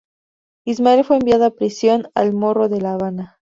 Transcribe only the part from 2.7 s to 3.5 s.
La Habana.